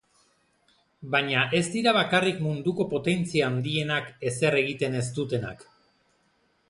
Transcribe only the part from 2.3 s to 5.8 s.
munduko potentzia handienak ezer egiten ez dutenak.